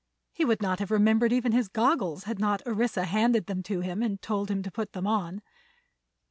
[0.33, 4.01] He would not have remembered even his goggles had not Orissa handed them to him
[4.01, 5.43] and told him to put them on.